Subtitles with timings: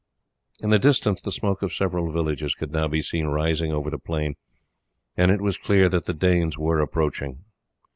[0.61, 3.99] In the distance the smoke of several villages could now be seen rising over the
[3.99, 4.33] plain,
[5.15, 7.43] and it was clear that the Danes were approaching.